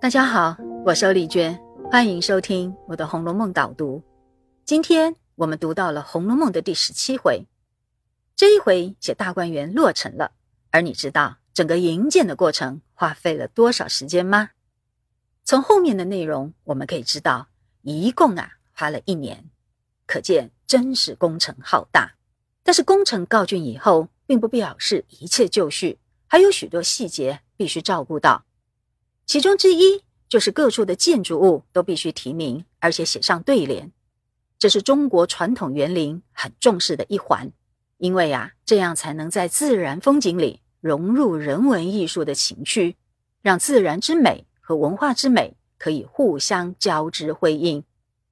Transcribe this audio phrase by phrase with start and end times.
[0.00, 4.02] 大家好，我是丽娟，欢迎收听我的《红楼梦》导读。
[4.64, 7.46] 今天我们读到了《红楼梦》的第十七回，
[8.34, 10.32] 这一回写大观园落成了。
[10.70, 14.52] 而你知道整个营建的过程花费了多少时间吗？
[15.44, 17.48] 从后面的内容我们可以知道，
[17.82, 19.50] 一共啊花了一年，
[20.06, 22.14] 可见真是工程浩大。
[22.62, 28.46] 但是工程告竣以后，并不表示一切就绪，还有许多细节必须照顾到。
[29.30, 33.92] 其中之一就是各处的建筑物都必须题名，而且写上对联。
[34.58, 37.52] 这是中国传统园林很重视的一环，
[37.98, 42.96] 因为啊，这样才能在自然风景里融入人文艺术的情趣，
[43.40, 47.84] 让自然之美和文化之美可以互相交织辉映，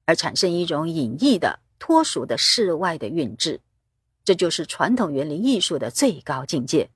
[0.03, 3.61] 而产生一种隐逸的脱俗的世外的韵致。
[4.25, 6.89] 这就是传统园林艺术的最高境界。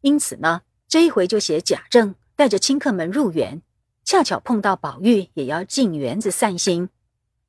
[0.00, 2.12] 因此呢，这一回就写贾政。
[2.36, 3.62] 带着亲客们入园，
[4.04, 6.90] 恰巧碰到宝玉也要进园子散心，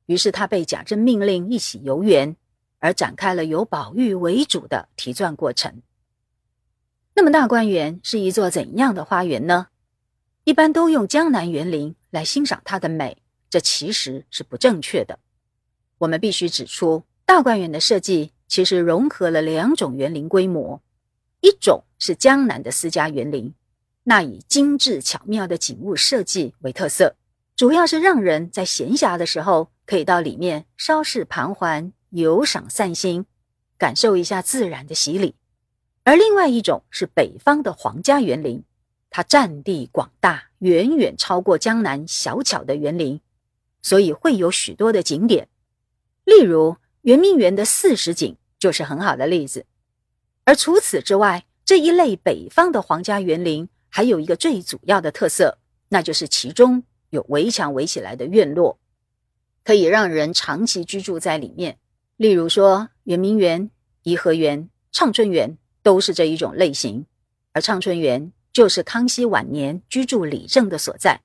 [0.06, 2.34] 于是他被贾政命令一起游园，
[2.78, 5.82] 而展开了由宝玉为主的题传过程。
[7.14, 9.68] 那么大观园是一座怎样的花园呢？
[10.44, 13.18] 一般都用江南园林来欣赏它的美，
[13.50, 15.18] 这其实是不正确的。
[15.98, 20.80] 我们必须指出，大观园的设计其实融合了两种园林规模，
[21.42, 23.52] 一种是江南的私家园林。
[24.08, 27.14] 那以精致巧妙的景物设计为特色，
[27.54, 33.26] 主要是让人在闲暇的时候可以到里面稍事盘桓、游赏散心，
[33.76, 35.34] 感受一下自然的洗礼。
[36.04, 38.64] 而另外一种是北方的皇家园林，
[39.10, 43.20] 它占地广大，远远超过江南小巧的园林，
[43.82, 45.48] 所以会有许多的景点。
[46.24, 49.66] 例如圆明园的四十景就是很好的例子。
[50.44, 53.68] 而除此之外，这一类北方的皇家园林。
[53.98, 58.78] 还有一个最主要的特色，那就是其中有围墙围起来的院落，
[59.64, 61.80] 可以让人长期居住在里面。
[62.16, 63.72] 例如说，圆明园、
[64.04, 67.06] 颐和园、畅春园都是这一种类型。
[67.50, 71.22] 而畅春园就是康熙晚年居住理政的所在。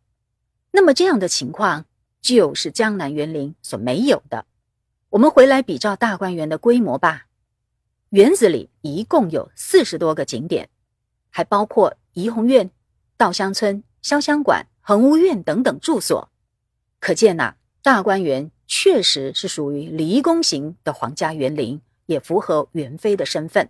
[0.72, 1.86] 那么这样的情况
[2.22, 4.47] 就是江南园林所没有的。
[5.12, 7.28] 我们回来比照大观园的规模吧，
[8.09, 10.72] 园子里一共有四十多个景点，
[11.34, 11.98] 还包括。
[12.16, 12.70] 怡红院、
[13.18, 16.30] 稻香村、潇湘馆、恒芜院等等住所，
[17.00, 23.68] 可见呐，大观园确实是属于离宫型的皇家园林，也符合元妃的身份。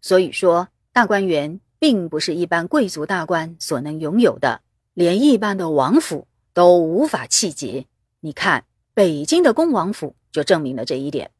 [0.00, 4.62] 所以说，大观园并不是一般贵族大官所能拥有的，
[4.92, 7.86] 连一般的王府都无法企及。
[8.18, 11.30] 你看，北京的恭王府就证明了这一点。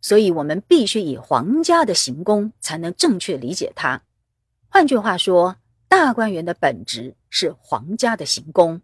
[0.00, 4.00] 所以，我们必须以皇家的行宫才能正确理解它。
[4.72, 5.56] 换句话说，
[5.88, 8.80] 大观园的本质是皇家的行宫，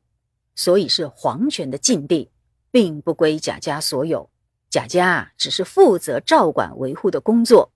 [0.57, 2.29] 所以是皇权的禁地，
[2.73, 4.29] 并不归贾家所有。
[4.69, 7.71] 贾家只是负责照管维护的工作。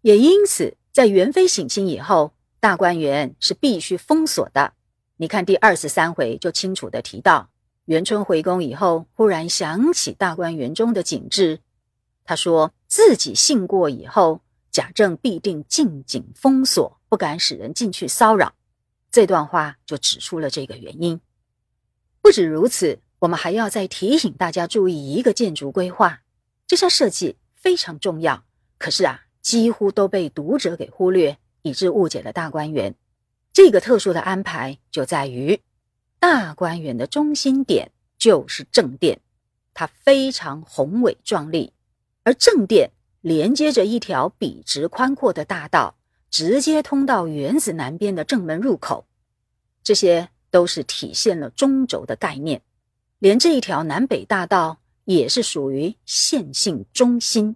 [0.00, 4.72] 也因此，在元妃省亲以后，大观园是必须封锁的。
[5.18, 7.50] 你看第二十三回就清楚的提到，
[7.84, 11.60] 元春回宫以后，忽然想起大观园中的景致，
[12.24, 14.40] 他说自己信过以后。
[14.70, 18.54] 贾政必定禁景封锁，不敢使人进去骚扰。
[19.10, 21.20] 这段话就指出了这个原因。
[22.22, 26.22] 不止如此，我们还要再提醒大家注意一个建筑规划，
[26.66, 28.44] 这项设计非常重要。
[28.78, 32.94] 可是啊，几乎都被读者给忽略，以致误解了大观园。
[33.52, 35.60] 这个特殊的安排就在于，
[36.18, 39.20] 大观园的中心点就是正殿，
[39.74, 41.74] 它非常宏伟壮丽，
[42.22, 42.90] 而正殿。
[43.20, 45.94] 连接着一条笔直宽阔的大道，
[46.32, 49.06] 直接通到园子南边的正门入口。
[49.84, 52.62] 这些都是体现了中轴的概念。
[53.18, 57.54] 连这一条南北大道也是属于线性中心。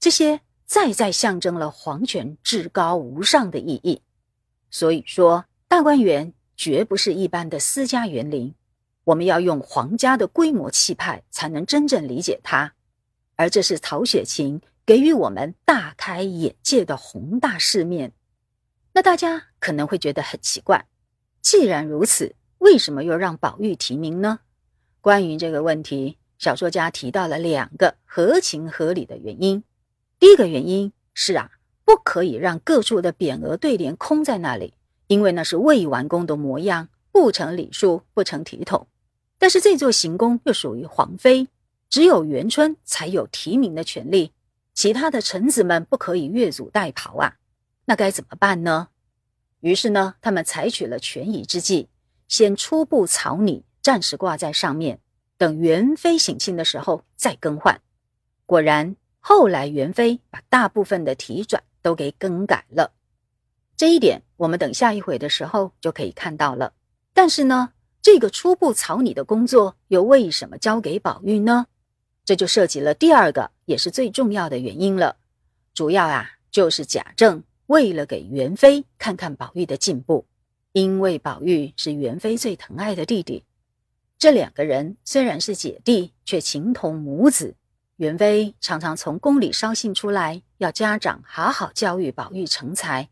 [0.00, 4.02] 这些再再象征了皇权至高无上的意义。
[4.70, 8.54] 所以说，大观园绝不是一般的私家园林。
[9.04, 12.74] 我们要用皇家的规模气派，才能真正理解它。
[13.36, 14.60] 而这是曹雪芹。
[14.88, 18.14] 给予我们大开眼界的宏大世面，
[18.94, 20.86] 那大家可能会觉得很奇怪。
[21.42, 24.40] 既然如此，为什么又让宝玉提名呢？
[25.02, 29.62] 关于这个问题，小说家提到了两个合情合理的原因。
[30.18, 31.50] 第一个原因是啊，
[31.84, 34.72] 不可以让各处的匾额对联空在那里，
[35.08, 38.88] 因为那是未完工的模样，不成礼数，不成体统。
[39.36, 41.48] 但是这座行宫又属于皇妃，
[41.90, 44.32] 只有元春才有提名的权利。
[44.78, 47.34] 其他的臣子们不可以越俎代庖啊，
[47.86, 48.90] 那该怎么办呢？
[49.58, 51.88] 于是呢，他们采取了权宜之计，
[52.28, 55.00] 先初步草拟，暂时挂在上面，
[55.36, 57.80] 等元妃省亲的时候再更换。
[58.46, 62.92] 果然，后来元妃把大部分的题转都给更改了。
[63.76, 66.72] 这一点，我们等下一回的时候就可以看到了。
[67.12, 71.66] 但是呢，这个初步草拟的工作又为什么交给宝玉呢？
[72.28, 75.16] 这就涉及了第二个，也是最重要的原因了。
[75.72, 80.26] 主要啊，就是贾政为了给元妃看看宝玉的进步，
[80.72, 83.44] 因为宝玉是元妃最疼爱的弟弟，
[84.18, 87.56] 这两个人虽然是姐弟，却情同母子。
[87.96, 93.08] 元妃常常从宫里捎信出来，要家长好好教育宝玉成才。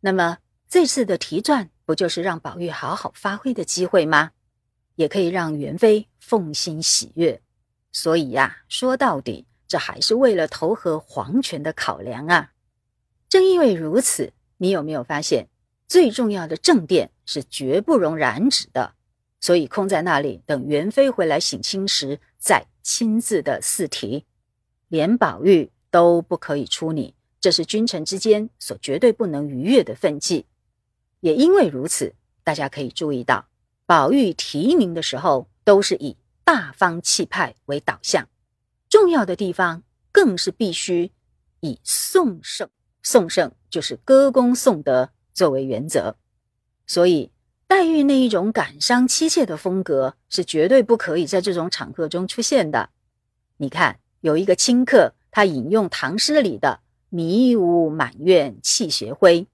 [0.00, 0.36] 那么
[0.68, 4.32] 这次的题传，不就是让宝玉好好发挥的机会吗？
[4.96, 7.40] 也可以让元妃奉心喜悦。
[7.92, 12.52] 所以呀，说到底，这还是为了投合皇权的考量啊。
[13.28, 15.48] 正因为如此，你有没有发现，
[15.86, 18.94] 最重要的正殿是绝不容染指的？
[19.40, 24.24] 所以空在那里，等元妃回来省亲时，再亲自的试题，
[24.88, 27.14] 连宝玉都不可以出你。
[27.40, 30.46] 这是君臣之间所绝对不能逾越的分际，
[31.20, 33.46] 也因为如此，大家可以注意到，
[33.84, 38.28] 宝玉提名的时候都是以大方气派为导向，
[38.88, 41.12] 重要的地方更是必须
[41.60, 42.68] 以颂圣，
[43.02, 46.16] 颂圣就是歌功颂德作为原则。
[46.86, 47.30] 所以，
[47.66, 52.90] 黛玉那一种感伤凄切的风格是绝对不可以在这种场合中出现的。
[53.56, 56.80] 你看，有一个清客，他引用唐诗里的。
[57.14, 59.46] 迷雾满院泣斜灰，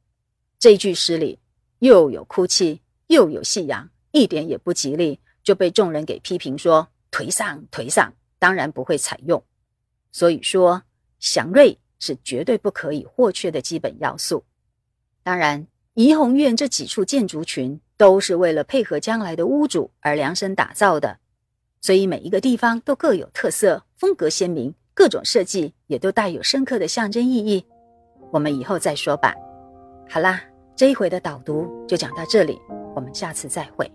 [0.60, 1.40] 这句诗里
[1.80, 5.18] 又有哭泣又有夕阳，一点也不吉利，
[5.48, 9.42] 就被众人给批评说颓丧颓丧，当然不会采用。
[10.12, 10.82] 所以说，
[11.20, 14.44] 祥瑞是绝对不可以或缺的基本要素。
[15.22, 21.18] 当然，怡红院这几处建筑群都是为了配合将来的屋主而量身打造的，
[21.80, 24.74] 所以每一个地方都各有特色，风格鲜明。
[24.92, 27.64] 各种设计也都带有深刻的象征意义，
[28.30, 29.34] 我们以后再说吧。
[30.10, 30.42] 好啦，
[30.76, 32.60] 这一回的导读就讲到这里，
[32.94, 33.90] 我们下次再会。